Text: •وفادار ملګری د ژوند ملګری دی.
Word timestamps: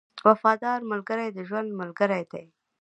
•وفادار 0.27 0.79
ملګری 0.91 1.27
د 1.33 1.37
ژوند 1.47 1.69
ملګری 1.79 2.23
دی. 2.31 2.45